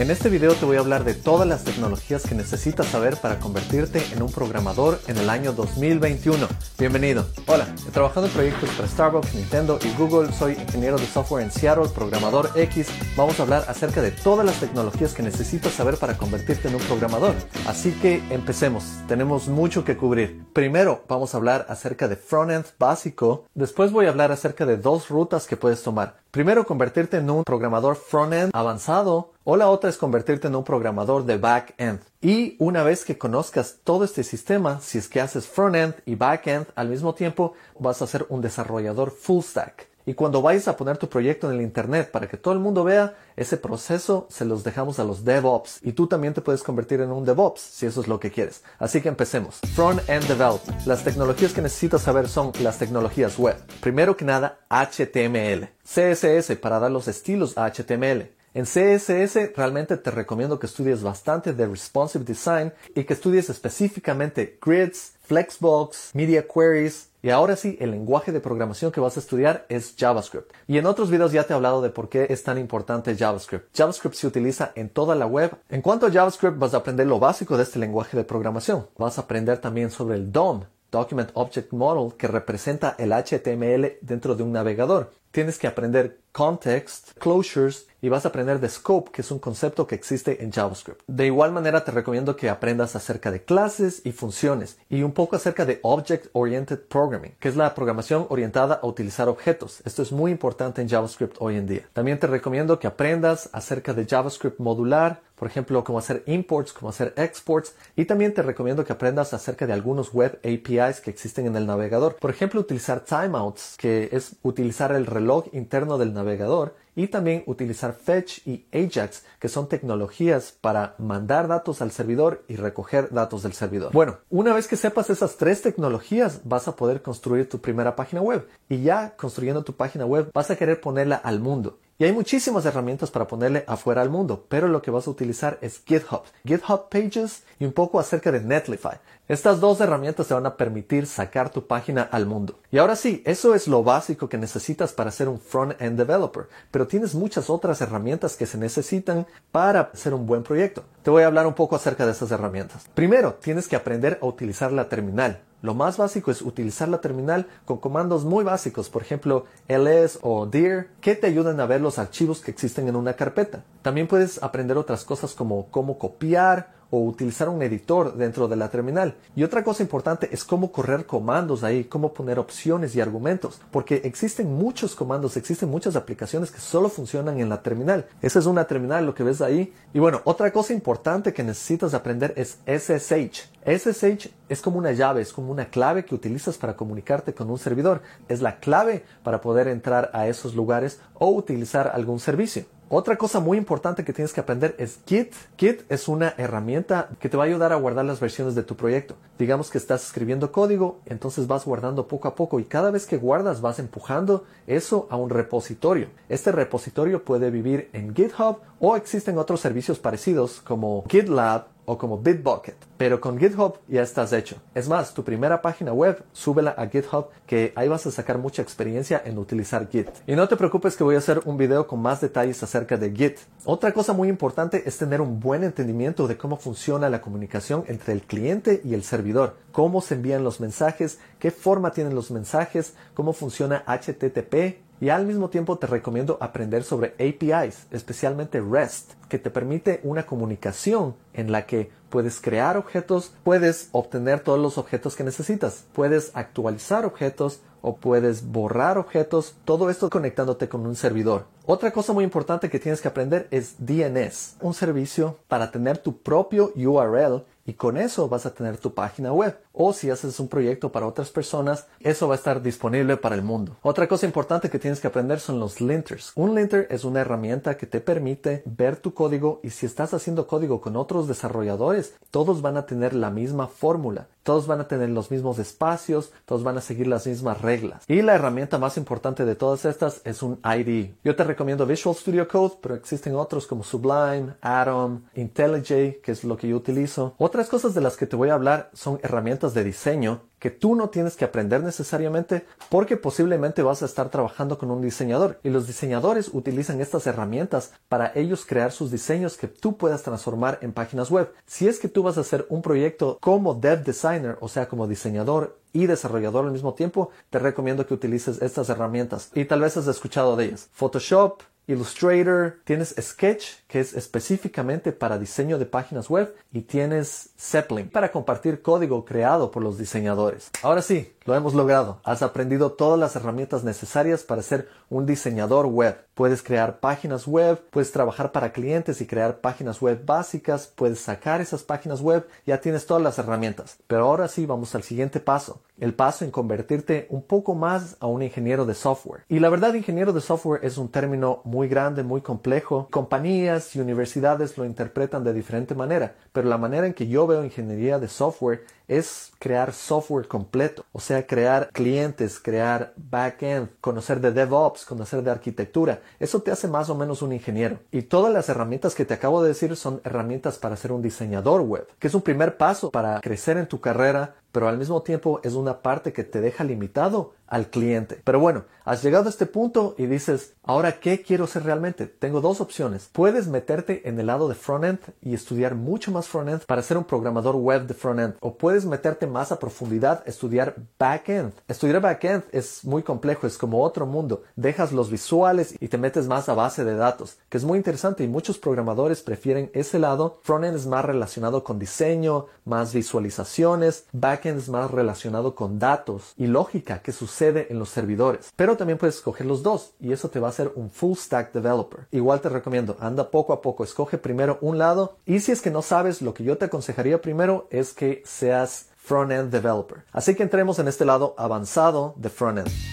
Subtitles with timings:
[0.00, 3.38] En este video te voy a hablar de todas las tecnologías que necesitas saber para
[3.38, 6.48] convertirte en un programador en el año 2021.
[6.78, 7.26] Bienvenido.
[7.46, 10.32] Hola, he trabajado en proyectos para Starbucks, Nintendo y Google.
[10.32, 12.88] Soy ingeniero de software en Seattle, programador X.
[13.14, 16.80] Vamos a hablar acerca de todas las tecnologías que necesitas saber para convertirte en un
[16.80, 17.34] programador.
[17.66, 18.84] Así que empecemos.
[19.06, 20.46] Tenemos mucho que cubrir.
[20.54, 23.44] Primero vamos a hablar acerca de frontend básico.
[23.52, 26.20] Después voy a hablar acerca de dos rutas que puedes tomar.
[26.30, 31.24] Primero, convertirte en un programador front-end avanzado o la otra es convertirte en un programador
[31.24, 31.98] de back-end.
[32.20, 36.68] Y una vez que conozcas todo este sistema, si es que haces front-end y back-end
[36.76, 39.88] al mismo tiempo, vas a ser un desarrollador full stack.
[40.10, 42.82] Y cuando vayas a poner tu proyecto en el Internet para que todo el mundo
[42.82, 45.78] vea, ese proceso se los dejamos a los DevOps.
[45.84, 48.64] Y tú también te puedes convertir en un DevOps si eso es lo que quieres.
[48.80, 49.60] Así que empecemos.
[49.76, 50.84] Front-End Development.
[50.84, 53.54] Las tecnologías que necesitas saber son las tecnologías web.
[53.80, 55.68] Primero que nada, HTML.
[55.84, 58.32] CSS para dar los estilos a HTML.
[58.52, 64.58] En CSS realmente te recomiendo que estudies bastante de Responsive Design y que estudies específicamente
[64.60, 69.66] grids, Flexbox, Media Queries, y ahora sí, el lenguaje de programación que vas a estudiar
[69.68, 70.52] es JavaScript.
[70.66, 73.76] Y en otros videos ya te he hablado de por qué es tan importante JavaScript.
[73.76, 75.50] JavaScript se utiliza en toda la web.
[75.68, 78.86] En cuanto a JavaScript, vas a aprender lo básico de este lenguaje de programación.
[78.96, 84.34] Vas a aprender también sobre el DOM, Document Object Model, que representa el HTML dentro
[84.34, 85.12] de un navegador.
[85.32, 89.86] Tienes que aprender context, closures y vas a aprender de scope, que es un concepto
[89.86, 91.02] que existe en JavaScript.
[91.06, 95.36] De igual manera te recomiendo que aprendas acerca de clases y funciones y un poco
[95.36, 99.82] acerca de Object Oriented Programming, que es la programación orientada a utilizar objetos.
[99.84, 101.88] Esto es muy importante en JavaScript hoy en día.
[101.92, 106.90] También te recomiendo que aprendas acerca de JavaScript modular, por ejemplo, cómo hacer imports, cómo
[106.90, 111.46] hacer exports y también te recomiendo que aprendas acerca de algunos web APIs que existen
[111.46, 112.16] en el navegador.
[112.16, 115.19] Por ejemplo, utilizar timeouts, que es utilizar el reloj
[115.52, 121.82] interno del navegador y también utilizar Fetch y Ajax, que son tecnologías para mandar datos
[121.82, 123.92] al servidor y recoger datos del servidor.
[123.92, 128.22] Bueno, una vez que sepas esas tres tecnologías, vas a poder construir tu primera página
[128.22, 131.78] web y ya construyendo tu página web vas a querer ponerla al mundo.
[132.00, 135.58] Y hay muchísimas herramientas para ponerle afuera al mundo, pero lo que vas a utilizar
[135.60, 138.98] es GitHub, GitHub Pages y un poco acerca de Netlify.
[139.28, 142.58] Estas dos herramientas te van a permitir sacar tu página al mundo.
[142.70, 146.86] Y ahora sí, eso es lo básico que necesitas para ser un front-end developer, pero
[146.86, 150.84] tienes muchas otras herramientas que se necesitan para ser un buen proyecto.
[151.02, 152.86] Te voy a hablar un poco acerca de esas herramientas.
[152.94, 155.42] Primero, tienes que aprender a utilizar la terminal.
[155.62, 160.46] Lo más básico es utilizar la terminal con comandos muy básicos, por ejemplo ls o
[160.46, 163.62] dir, que te ayudan a ver los archivos que existen en una carpeta.
[163.82, 168.68] También puedes aprender otras cosas como cómo copiar o utilizar un editor dentro de la
[168.68, 169.14] terminal.
[169.36, 174.02] Y otra cosa importante es cómo correr comandos ahí, cómo poner opciones y argumentos, porque
[174.04, 178.06] existen muchos comandos, existen muchas aplicaciones que solo funcionan en la terminal.
[178.22, 179.72] Esa es una terminal, lo que ves ahí.
[179.94, 183.50] Y bueno, otra cosa importante que necesitas aprender es SSH.
[183.64, 187.58] SSH es como una llave, es como una clave que utilizas para comunicarte con un
[187.58, 188.02] servidor.
[188.28, 192.64] Es la clave para poder entrar a esos lugares o utilizar algún servicio.
[192.92, 195.32] Otra cosa muy importante que tienes que aprender es Git.
[195.56, 198.74] Git es una herramienta que te va a ayudar a guardar las versiones de tu
[198.74, 199.14] proyecto.
[199.38, 203.16] Digamos que estás escribiendo código, entonces vas guardando poco a poco y cada vez que
[203.16, 206.08] guardas vas empujando eso a un repositorio.
[206.28, 212.18] Este repositorio puede vivir en GitHub o existen otros servicios parecidos como GitLab o como
[212.18, 212.89] Bitbucket.
[213.00, 214.56] Pero con GitHub ya estás hecho.
[214.74, 218.60] Es más, tu primera página web, súbela a GitHub, que ahí vas a sacar mucha
[218.60, 220.10] experiencia en utilizar Git.
[220.26, 223.10] Y no te preocupes que voy a hacer un video con más detalles acerca de
[223.10, 223.38] Git.
[223.64, 228.12] Otra cosa muy importante es tener un buen entendimiento de cómo funciona la comunicación entre
[228.12, 232.96] el cliente y el servidor, cómo se envían los mensajes, qué forma tienen los mensajes,
[233.14, 239.38] cómo funciona HTTP, y al mismo tiempo te recomiendo aprender sobre APIs, especialmente REST, que
[239.38, 245.16] te permite una comunicación en la que puedes crear objetos, puedes obtener todos los objetos
[245.16, 251.46] que necesitas, puedes actualizar objetos o puedes borrar objetos, todo esto conectándote con un servidor.
[251.64, 256.18] Otra cosa muy importante que tienes que aprender es DNS, un servicio para tener tu
[256.18, 259.56] propio URL y con eso vas a tener tu página web.
[259.72, 263.42] O si haces un proyecto para otras personas, eso va a estar disponible para el
[263.42, 263.76] mundo.
[263.82, 266.32] Otra cosa importante que tienes que aprender son los linters.
[266.34, 270.48] Un linter es una herramienta que te permite ver tu código y si estás haciendo
[270.48, 274.26] código con otros desarrolladores, todos van a tener la misma fórmula.
[274.42, 278.04] Todos van a tener los mismos espacios, todos van a seguir las mismas reglas.
[278.08, 281.14] Y la herramienta más importante de todas estas es un IDE.
[281.22, 286.42] Yo te recomiendo Visual Studio Code, pero existen otros como Sublime, Atom, IntelliJ, que es
[286.42, 287.34] lo que yo utilizo.
[287.36, 290.70] Otra otras cosas de las que te voy a hablar son herramientas de diseño que
[290.70, 295.58] tú no tienes que aprender necesariamente porque posiblemente vas a estar trabajando con un diseñador
[295.62, 300.78] y los diseñadores utilizan estas herramientas para ellos crear sus diseños que tú puedas transformar
[300.80, 301.52] en páginas web.
[301.66, 305.06] Si es que tú vas a hacer un proyecto como dev designer, o sea, como
[305.06, 309.98] diseñador y desarrollador al mismo tiempo, te recomiendo que utilices estas herramientas y tal vez
[309.98, 310.88] has escuchado de ellas.
[310.92, 318.08] Photoshop, Illustrator, tienes Sketch, que es específicamente para diseño de páginas web, y tienes Zeppelin
[318.08, 320.70] para compartir código creado por los diseñadores.
[320.82, 322.20] Ahora sí, lo hemos logrado.
[322.22, 326.16] Has aprendido todas las herramientas necesarias para ser un diseñador web.
[326.40, 331.60] Puedes crear páginas web, puedes trabajar para clientes y crear páginas web básicas, puedes sacar
[331.60, 333.98] esas páginas web, ya tienes todas las herramientas.
[334.06, 338.26] Pero ahora sí vamos al siguiente paso, el paso en convertirte un poco más a
[338.26, 339.42] un ingeniero de software.
[339.50, 343.08] Y la verdad, ingeniero de software es un término muy grande, muy complejo.
[343.10, 347.62] Compañías y universidades lo interpretan de diferente manera, pero la manera en que yo veo
[347.62, 354.52] ingeniería de software es crear software completo, o sea, crear clientes, crear backend, conocer de
[354.52, 356.20] DevOps, conocer de arquitectura.
[356.38, 357.98] Eso te hace más o menos un ingeniero.
[358.12, 361.80] Y todas las herramientas que te acabo de decir son herramientas para ser un diseñador
[361.80, 365.60] web, que es un primer paso para crecer en tu carrera, pero al mismo tiempo
[365.62, 368.42] es una parte que te deja limitado al cliente.
[368.44, 372.26] Pero bueno, has llegado a este punto y dices, ahora, ¿qué quiero ser realmente?
[372.26, 373.30] Tengo dos opciones.
[373.32, 377.24] Puedes meterte en el lado de frontend y estudiar mucho más frontend para ser un
[377.24, 378.56] programador web de frontend.
[378.60, 381.72] O puedes meterte más a profundidad, estudiar backend.
[381.86, 384.64] Estudiar backend es muy complejo, es como otro mundo.
[384.74, 388.42] Dejas los visuales y te metes más a base de datos, que es muy interesante
[388.42, 390.58] y muchos programadores prefieren ese lado.
[390.62, 394.24] Frontend es más relacionado con diseño, más visualizaciones.
[394.68, 398.72] Es más relacionado con datos y lógica que sucede en los servidores.
[398.76, 401.72] Pero también puedes escoger los dos y eso te va a hacer un full stack
[401.72, 402.26] developer.
[402.30, 405.90] Igual te recomiendo, anda poco a poco, escoge primero un lado y si es que
[405.90, 410.24] no sabes, lo que yo te aconsejaría primero es que seas front-end developer.
[410.32, 413.09] Así que entremos en este lado avanzado de front-end.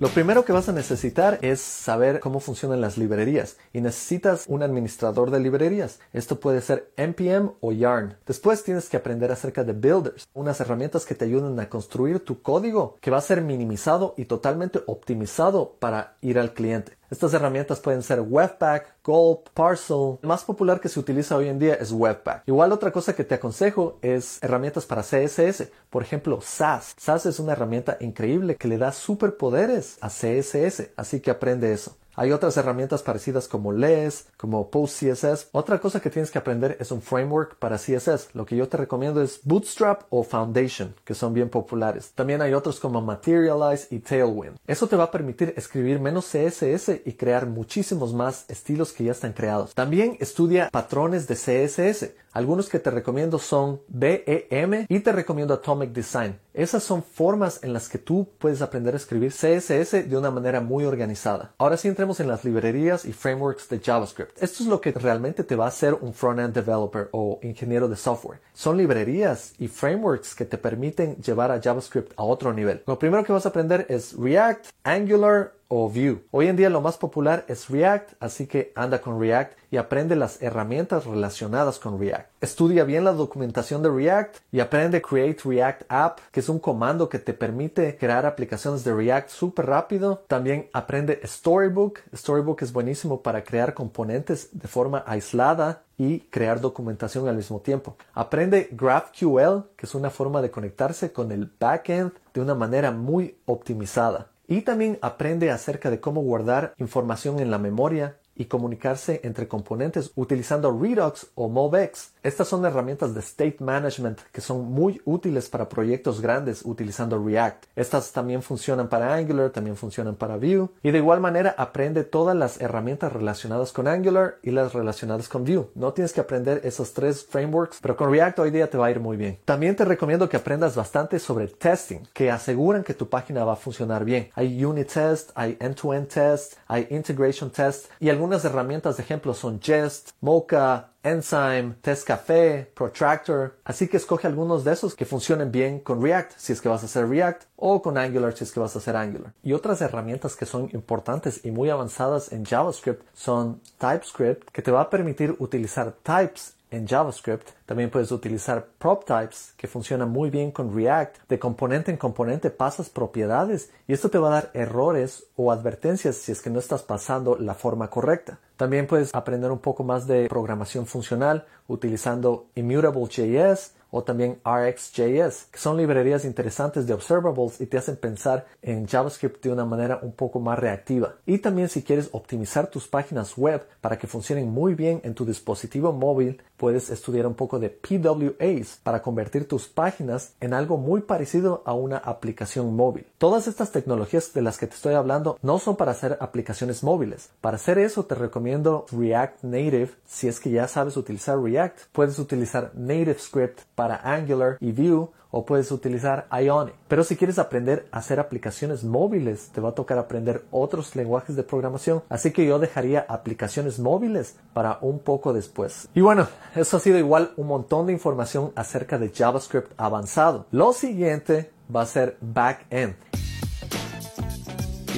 [0.00, 4.62] Lo primero que vas a necesitar es saber cómo funcionan las librerías y necesitas un
[4.62, 5.98] administrador de librerías.
[6.12, 8.16] Esto puede ser npm o yarn.
[8.24, 12.42] Después tienes que aprender acerca de builders, unas herramientas que te ayudan a construir tu
[12.42, 16.96] código que va a ser minimizado y totalmente optimizado para ir al cliente.
[17.10, 20.18] Estas herramientas pueden ser Webpack, Gulp, Parcel.
[20.22, 22.42] El más popular que se utiliza hoy en día es Webpack.
[22.46, 25.70] Igual otra cosa que te aconsejo es herramientas para CSS.
[25.88, 26.94] Por ejemplo, SAS.
[26.98, 30.90] SAS es una herramienta increíble que le da superpoderes a CSS.
[30.96, 31.96] Así que aprende eso.
[32.18, 35.50] Hay otras herramientas parecidas como LES, como PostCSS.
[35.52, 38.30] Otra cosa que tienes que aprender es un framework para CSS.
[38.34, 42.10] Lo que yo te recomiendo es Bootstrap o Foundation, que son bien populares.
[42.16, 44.56] También hay otros como Materialize y Tailwind.
[44.66, 49.12] Eso te va a permitir escribir menos CSS y crear muchísimos más estilos que ya
[49.12, 49.72] están creados.
[49.74, 52.10] También estudia patrones de CSS.
[52.38, 56.38] Algunos que te recomiendo son BEM y te recomiendo Atomic Design.
[56.54, 60.60] Esas son formas en las que tú puedes aprender a escribir CSS de una manera
[60.60, 61.52] muy organizada.
[61.58, 64.40] Ahora sí entremos en las librerías y frameworks de JavaScript.
[64.40, 67.96] Esto es lo que realmente te va a hacer un front-end developer o ingeniero de
[67.96, 68.38] software.
[68.52, 72.84] Son librerías y frameworks que te permiten llevar a JavaScript a otro nivel.
[72.86, 75.88] Lo primero que vas a aprender es React, Angular, o.
[76.30, 80.16] Hoy en día lo más popular es React, así que anda con React y aprende
[80.16, 82.30] las herramientas relacionadas con React.
[82.40, 87.08] Estudia bien la documentación de React y aprende Create React App, que es un comando
[87.08, 90.24] que te permite crear aplicaciones de React súper rápido.
[90.28, 92.00] También aprende Storybook.
[92.14, 97.96] Storybook es buenísimo para crear componentes de forma aislada y crear documentación al mismo tiempo.
[98.14, 103.36] Aprende GraphQL, que es una forma de conectarse con el backend de una manera muy
[103.46, 104.28] optimizada.
[104.48, 110.12] Y también aprende acerca de cómo guardar información en la memoria y comunicarse entre componentes
[110.14, 112.12] utilizando Redux o MobX.
[112.22, 117.64] Estas son herramientas de state management que son muy útiles para proyectos grandes utilizando React.
[117.76, 122.36] Estas también funcionan para Angular, también funcionan para Vue y de igual manera aprende todas
[122.36, 125.68] las herramientas relacionadas con Angular y las relacionadas con Vue.
[125.74, 128.90] No tienes que aprender esos tres frameworks, pero con React hoy día te va a
[128.90, 129.38] ir muy bien.
[129.44, 133.56] También te recomiendo que aprendas bastante sobre testing, que aseguran que tu página va a
[133.56, 134.30] funcionar bien.
[134.34, 139.32] Hay unit test, hay end-to-end test, hay integration test y algunos algunas herramientas de ejemplo
[139.32, 145.50] son Jest, Mocha, Enzyme, Test Café, Protractor, así que escoge algunos de esos que funcionen
[145.50, 148.52] bien con React si es que vas a hacer React o con Angular si es
[148.52, 149.32] que vas a hacer Angular.
[149.42, 154.72] Y otras herramientas que son importantes y muy avanzadas en JavaScript son TypeScript que te
[154.72, 157.48] va a permitir utilizar types en JavaScript.
[157.66, 161.28] También puedes utilizar prop types, que funciona muy bien con React.
[161.28, 166.16] De componente en componente pasas propiedades y esto te va a dar errores o advertencias
[166.16, 168.38] si es que no estás pasando la forma correcta.
[168.56, 175.58] También puedes aprender un poco más de programación funcional utilizando Immutable.js o también RxJS, que
[175.58, 180.12] son librerías interesantes de observables y te hacen pensar en JavaScript de una manera un
[180.12, 181.14] poco más reactiva.
[181.26, 185.24] Y también si quieres optimizar tus páginas web para que funcionen muy bien en tu
[185.24, 191.02] dispositivo móvil, puedes estudiar un poco de PWAs para convertir tus páginas en algo muy
[191.02, 193.06] parecido a una aplicación móvil.
[193.18, 197.30] Todas estas tecnologías de las que te estoy hablando no son para hacer aplicaciones móviles.
[197.40, 199.90] Para hacer eso te recomiendo React Native.
[200.06, 205.06] Si es que ya sabes utilizar React, puedes utilizar Native Script para Angular y Vue
[205.30, 206.74] o puedes utilizar Ionic.
[206.88, 211.36] Pero si quieres aprender a hacer aplicaciones móviles, te va a tocar aprender otros lenguajes
[211.36, 212.02] de programación.
[212.08, 215.88] Así que yo dejaría aplicaciones móviles para un poco después.
[215.94, 220.46] Y bueno, eso ha sido igual un montón de información acerca de JavaScript avanzado.
[220.50, 222.96] Lo siguiente va a ser backend.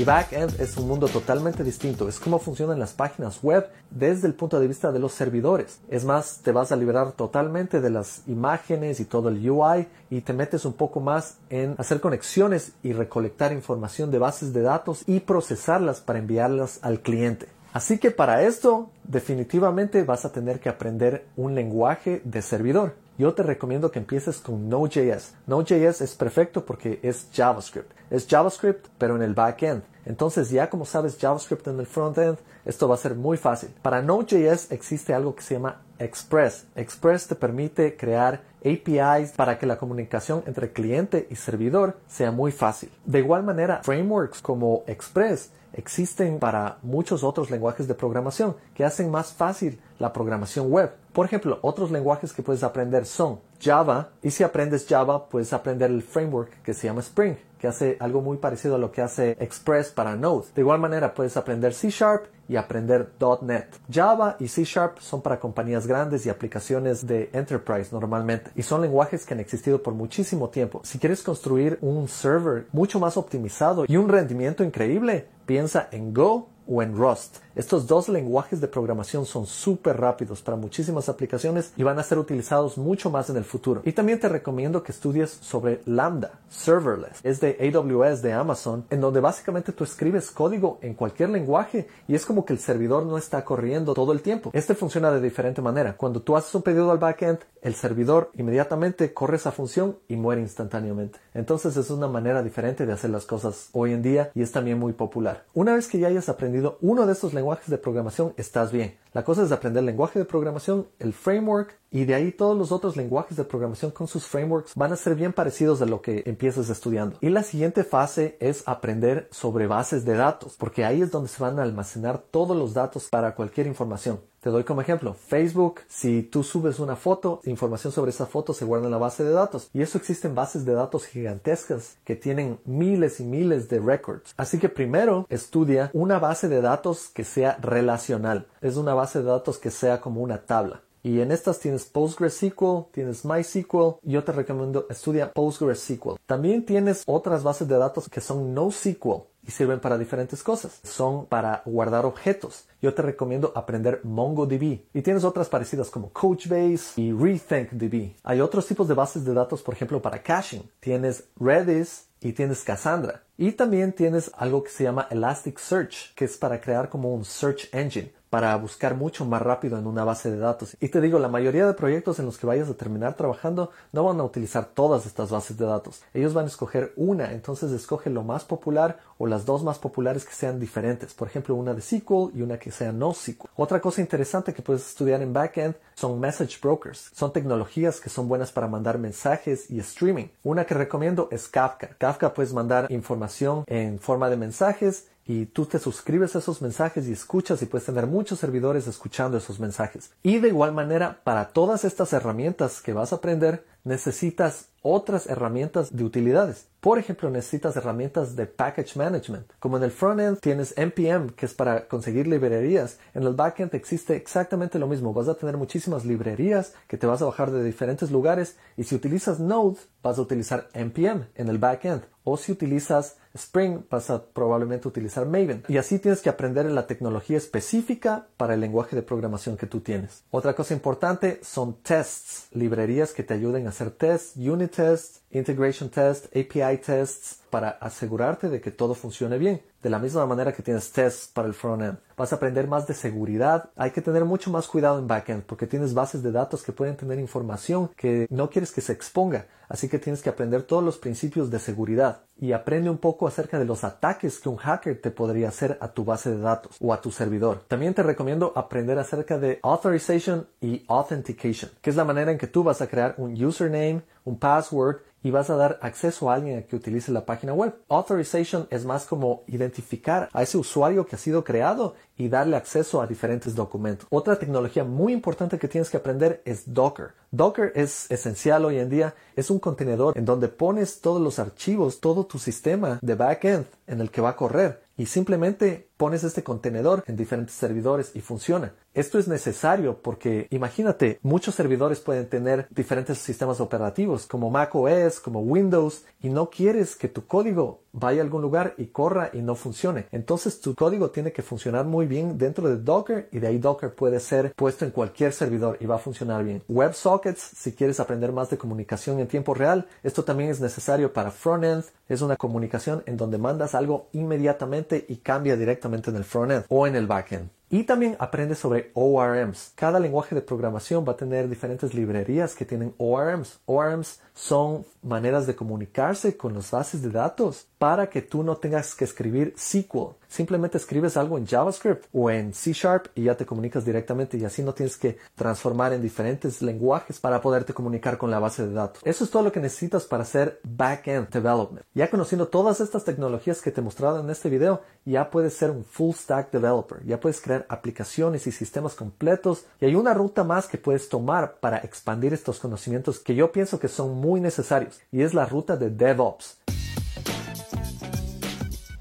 [0.00, 2.08] Y backend es un mundo totalmente distinto.
[2.08, 5.78] Es cómo funcionan las páginas web desde el punto de vista de los servidores.
[5.90, 10.22] Es más, te vas a liberar totalmente de las imágenes y todo el UI y
[10.22, 15.02] te metes un poco más en hacer conexiones y recolectar información de bases de datos
[15.06, 17.48] y procesarlas para enviarlas al cliente.
[17.74, 23.34] Así que para esto definitivamente vas a tener que aprender un lenguaje de servidor yo
[23.34, 25.34] te recomiendo que empieces con Node.js.
[25.46, 27.92] Node.js es perfecto porque es JavaScript.
[28.10, 29.82] Es JavaScript pero en el backend.
[30.06, 33.68] Entonces ya como sabes JavaScript en el frontend, esto va a ser muy fácil.
[33.82, 36.66] Para Node.js existe algo que se llama Express.
[36.74, 42.52] Express te permite crear APIs para que la comunicación entre cliente y servidor sea muy
[42.52, 42.90] fácil.
[43.04, 49.10] De igual manera, frameworks como Express existen para muchos otros lenguajes de programación que hacen
[49.10, 50.90] más fácil la programación web.
[51.12, 55.90] Por ejemplo, otros lenguajes que puedes aprender son Java, y si aprendes Java, puedes aprender
[55.90, 59.32] el framework que se llama Spring, que hace algo muy parecido a lo que hace
[59.40, 60.46] Express para Node.
[60.54, 63.10] De igual manera, puedes aprender C Sharp y aprender
[63.42, 63.66] .NET.
[63.92, 68.80] Java y C Sharp son para compañías grandes y aplicaciones de enterprise normalmente, y son
[68.80, 70.80] lenguajes que han existido por muchísimo tiempo.
[70.84, 76.48] Si quieres construir un server mucho más optimizado y un rendimiento increíble, piensa en Go
[76.70, 77.38] o en Rust.
[77.56, 82.18] Estos dos lenguajes de programación son súper rápidos para muchísimas aplicaciones y van a ser
[82.18, 83.82] utilizados mucho más en el futuro.
[83.84, 87.20] Y también te recomiendo que estudies sobre Lambda, Serverless.
[87.24, 92.14] Es de AWS de Amazon, en donde básicamente tú escribes código en cualquier lenguaje y
[92.14, 94.50] es como que el servidor no está corriendo todo el tiempo.
[94.52, 95.96] Este funciona de diferente manera.
[95.96, 100.40] Cuando tú haces un pedido al backend, el servidor inmediatamente corre esa función y muere
[100.40, 101.18] instantáneamente.
[101.34, 104.78] Entonces es una manera diferente de hacer las cosas hoy en día y es también
[104.78, 105.44] muy popular.
[105.54, 108.96] Una vez que ya hayas aprendido uno de estos lenguajes de programación, estás bien.
[109.12, 112.70] La cosa es aprender el lenguaje de programación, el framework y de ahí todos los
[112.70, 116.22] otros lenguajes de programación con sus frameworks van a ser bien parecidos a lo que
[116.26, 117.16] empieces estudiando.
[117.20, 121.42] Y la siguiente fase es aprender sobre bases de datos, porque ahí es donde se
[121.42, 124.20] van a almacenar todos los datos para cualquier información.
[124.40, 128.64] Te doy como ejemplo, Facebook, si tú subes una foto, información sobre esa foto se
[128.64, 129.68] guarda en la base de datos.
[129.74, 134.32] Y eso existen bases de datos gigantescas que tienen miles y miles de records.
[134.38, 138.46] Así que primero estudia una base de datos que sea relacional.
[138.60, 140.82] Es una base de datos que sea como una tabla.
[141.02, 143.96] Y en estas tienes PostgreSQL, tienes MySQL.
[144.02, 146.18] Yo te recomiendo estudia PostgreSQL.
[146.26, 150.78] También tienes otras bases de datos que son NoSQL y sirven para diferentes cosas.
[150.82, 152.66] Son para guardar objetos.
[152.82, 154.80] Yo te recomiendo aprender MongoDB.
[154.92, 158.16] Y tienes otras parecidas como Couchbase y RethinkDB.
[158.22, 160.60] Hay otros tipos de bases de datos, por ejemplo, para caching.
[160.80, 163.22] Tienes Redis y tienes Cassandra.
[163.38, 167.70] Y también tienes algo que se llama Elasticsearch, que es para crear como un search
[167.72, 170.76] engine para buscar mucho más rápido en una base de datos.
[170.80, 174.04] Y te digo, la mayoría de proyectos en los que vayas a terminar trabajando no
[174.04, 176.02] van a utilizar todas estas bases de datos.
[176.14, 180.24] Ellos van a escoger una, entonces escoge lo más popular o las dos más populares
[180.24, 181.12] que sean diferentes.
[181.12, 183.48] Por ejemplo, una de SQL y una que sea no SQL.
[183.56, 187.10] Otra cosa interesante que puedes estudiar en backend son message brokers.
[187.12, 190.28] Son tecnologías que son buenas para mandar mensajes y streaming.
[190.44, 191.96] Una que recomiendo es Kafka.
[191.98, 197.06] Kafka puedes mandar información en forma de mensajes y tú te suscribes a esos mensajes
[197.06, 200.10] y escuchas y puedes tener muchos servidores escuchando esos mensajes.
[200.24, 205.94] Y de igual manera, para todas estas herramientas que vas a aprender, necesitas otras herramientas
[205.96, 206.66] de utilidades.
[206.80, 209.52] Por ejemplo, necesitas herramientas de package management.
[209.58, 214.16] Como en el frontend tienes npm, que es para conseguir librerías, en el backend existe
[214.16, 215.12] exactamente lo mismo.
[215.12, 218.94] Vas a tener muchísimas librerías que te vas a bajar de diferentes lugares y si
[218.94, 222.02] utilizas Node, vas a utilizar npm en el backend.
[222.24, 225.62] O si utilizas Spring, vas a probablemente utilizar Maven.
[225.68, 229.80] Y así tienes que aprender la tecnología específica para el lenguaje de programación que tú
[229.80, 230.24] tienes.
[230.30, 235.90] Otra cosa importante son tests, librerías que te ayuden a hacer tests, unit tests, integration
[235.90, 239.62] tests, API tests, para asegurarte de que todo funcione bien.
[239.82, 241.98] De la misma manera que tienes tests para el frontend.
[242.16, 243.70] Vas a aprender más de seguridad.
[243.76, 246.96] Hay que tener mucho más cuidado en backend porque tienes bases de datos que pueden
[246.96, 249.46] tener información que no quieres que se exponga.
[249.70, 253.56] Así que tienes que aprender todos los principios de seguridad y aprende un poco acerca
[253.58, 256.92] de los ataques que un hacker te podría hacer a tu base de datos o
[256.92, 257.62] a tu servidor.
[257.68, 262.48] También te recomiendo aprender acerca de authorization y authentication, que es la manera en que
[262.48, 266.58] tú vas a crear un username, un password y vas a dar acceso a alguien
[266.58, 267.74] a que utilice la página web.
[267.88, 273.00] Authorization es más como identificar a ese usuario que ha sido creado y darle acceso
[273.00, 274.06] a diferentes documentos.
[274.10, 277.12] Otra tecnología muy importante que tienes que aprender es Docker.
[277.30, 279.14] Docker es esencial hoy en día.
[279.36, 284.02] Es un contenedor en donde pones todos los archivos, todo tu sistema de backend en
[284.02, 288.74] el que va a correr y simplemente pones este contenedor en diferentes servidores y funciona.
[288.92, 295.20] Esto es necesario porque imagínate, muchos servidores pueden tener diferentes sistemas operativos como Mac OS,
[295.20, 299.42] como Windows y no quieres que tu código vaya a algún lugar y corra y
[299.42, 300.06] no funcione.
[300.12, 303.94] Entonces tu código tiene que funcionar muy bien dentro de Docker y de ahí Docker
[303.94, 306.62] puede ser puesto en cualquier servidor y va a funcionar bien.
[306.68, 311.30] WebSockets, si quieres aprender más de comunicación en tiempo real, esto también es necesario para
[311.30, 311.84] frontend.
[312.08, 316.86] Es una comunicación en donde mandas algo inmediatamente y cambia directamente en el frontend o
[316.86, 317.50] en el backend.
[317.72, 319.72] Y también aprende sobre ORMs.
[319.76, 323.60] Cada lenguaje de programación va a tener diferentes librerías que tienen ORMs.
[323.66, 328.94] ORMs son maneras de comunicarse con las bases de datos para que tú no tengas
[328.94, 330.12] que escribir SQL.
[330.28, 334.44] Simplemente escribes algo en JavaScript o en C Sharp y ya te comunicas directamente y
[334.44, 338.74] así no tienes que transformar en diferentes lenguajes para poderte comunicar con la base de
[338.74, 339.02] datos.
[339.06, 341.86] Eso es todo lo que necesitas para hacer backend development.
[341.94, 345.70] Ya conociendo todas estas tecnologías que te he mostrado en este video, ya puedes ser
[345.70, 347.02] un full stack developer.
[347.06, 351.54] Ya puedes crear aplicaciones y sistemas completos y hay una ruta más que puedes tomar
[351.60, 355.78] para expandir estos conocimientos que yo pienso que son muy necesarios y es la ruta
[355.78, 356.58] de DevOps.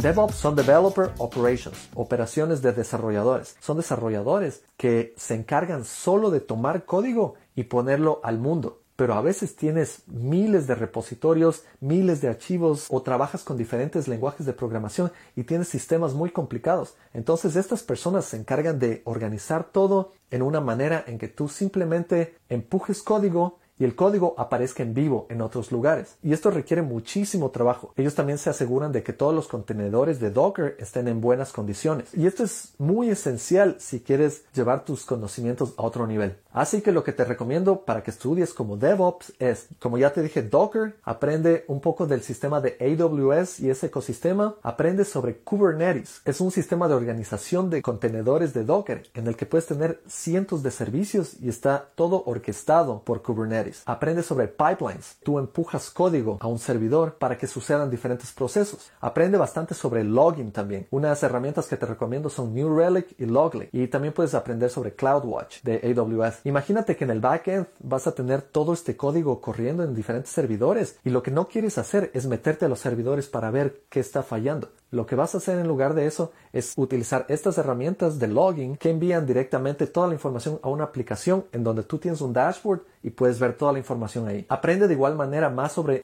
[0.01, 3.57] DevOps son Developer Operations, operaciones de desarrolladores.
[3.59, 8.79] Son desarrolladores que se encargan solo de tomar código y ponerlo al mundo.
[8.95, 14.45] Pero a veces tienes miles de repositorios, miles de archivos o trabajas con diferentes lenguajes
[14.45, 16.95] de programación y tienes sistemas muy complicados.
[17.13, 22.37] Entonces estas personas se encargan de organizar todo en una manera en que tú simplemente
[22.47, 26.17] empujes código y el código aparezca en vivo en otros lugares.
[26.21, 27.93] Y esto requiere muchísimo trabajo.
[27.95, 32.13] Ellos también se aseguran de que todos los contenedores de Docker estén en buenas condiciones.
[32.13, 36.35] Y esto es muy esencial si quieres llevar tus conocimientos a otro nivel.
[36.59, 40.21] Así que lo que te recomiendo para que estudies como DevOps es, como ya te
[40.21, 46.21] dije, Docker, aprende un poco del sistema de AWS y ese ecosistema, aprende sobre Kubernetes.
[46.25, 50.61] Es un sistema de organización de contenedores de Docker en el que puedes tener cientos
[50.61, 53.83] de servicios y está todo orquestado por Kubernetes.
[53.85, 55.15] Aprende sobre pipelines.
[55.23, 58.91] Tú empujas código a un servidor para que sucedan diferentes procesos.
[58.99, 60.87] Aprende bastante sobre logging también.
[60.91, 63.69] Unas herramientas que te recomiendo son New Relic y Logly.
[63.71, 66.48] Y también puedes aprender sobre CloudWatch de AWS.
[66.49, 70.97] Imagínate que en el backend vas a tener todo este código corriendo en diferentes servidores
[71.05, 74.23] y lo que no quieres hacer es meterte a los servidores para ver qué está
[74.23, 74.71] fallando.
[74.89, 78.77] Lo que vas a hacer en lugar de eso es utilizar estas herramientas de logging
[78.77, 82.81] que envían directamente toda la información a una aplicación en donde tú tienes un dashboard
[83.03, 84.47] y puedes ver toda la información ahí.
[84.49, 86.01] Aprende de igual manera más sobre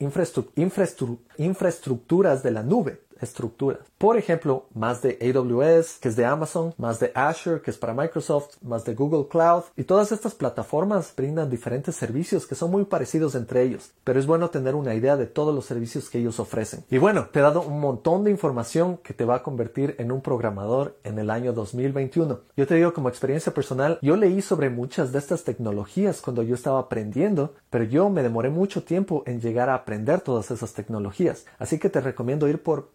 [1.37, 3.81] infraestructuras de la nube estructuras.
[3.97, 7.93] Por ejemplo, más de AWS, que es de Amazon, más de Azure, que es para
[7.93, 9.63] Microsoft, más de Google Cloud.
[9.75, 14.25] Y todas estas plataformas brindan diferentes servicios que son muy parecidos entre ellos, pero es
[14.25, 16.83] bueno tener una idea de todos los servicios que ellos ofrecen.
[16.89, 20.11] Y bueno, te he dado un montón de información que te va a convertir en
[20.11, 22.39] un programador en el año 2021.
[22.55, 26.55] Yo te digo como experiencia personal, yo leí sobre muchas de estas tecnologías cuando yo
[26.55, 31.45] estaba aprendiendo, pero yo me demoré mucho tiempo en llegar a aprender todas esas tecnologías.
[31.59, 32.87] Así que te recomiendo ir por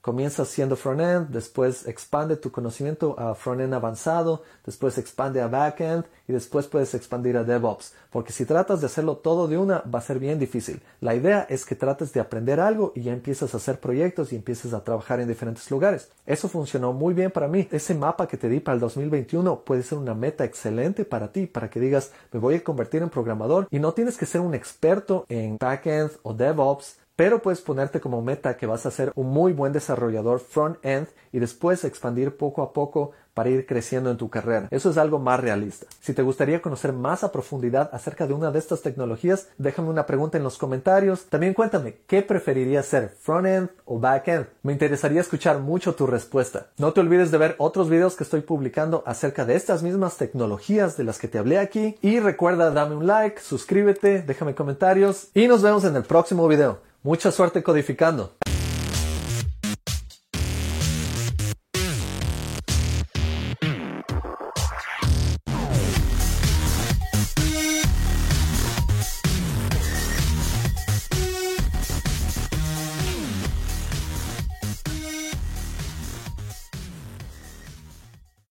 [0.00, 6.32] Comienza siendo frontend, después expande tu conocimiento a frontend avanzado, después expande a backend y
[6.32, 7.94] después puedes expandir a DevOps.
[8.10, 10.80] Porque si tratas de hacerlo todo de una, va a ser bien difícil.
[11.00, 14.36] La idea es que trates de aprender algo y ya empiezas a hacer proyectos y
[14.36, 16.10] empieces a trabajar en diferentes lugares.
[16.26, 17.68] Eso funcionó muy bien para mí.
[17.70, 21.46] Ese mapa que te di para el 2021 puede ser una meta excelente para ti,
[21.46, 24.54] para que digas, me voy a convertir en programador y no tienes que ser un
[24.54, 29.28] experto en backend o DevOps pero puedes ponerte como meta que vas a ser un
[29.28, 34.30] muy buen desarrollador front-end y después expandir poco a poco para ir creciendo en tu
[34.30, 34.66] carrera.
[34.70, 35.86] Eso es algo más realista.
[36.00, 40.06] Si te gustaría conocer más a profundidad acerca de una de estas tecnologías, déjame una
[40.06, 41.26] pregunta en los comentarios.
[41.26, 44.46] También cuéntame, ¿qué preferirías ser, front-end o back-end?
[44.62, 46.68] Me interesaría escuchar mucho tu respuesta.
[46.78, 50.96] No te olvides de ver otros videos que estoy publicando acerca de estas mismas tecnologías
[50.96, 51.98] de las que te hablé aquí.
[52.00, 56.78] Y recuerda, dame un like, suscríbete, déjame comentarios y nos vemos en el próximo video.
[57.06, 58.32] Mucha suerte codificando.